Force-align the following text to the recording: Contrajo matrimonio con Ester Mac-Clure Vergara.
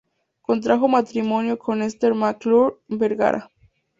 Contrajo 0.41 0.87
matrimonio 0.87 1.59
con 1.59 1.83
Ester 1.83 2.15
Mac-Clure 2.15 2.77
Vergara. 2.87 3.51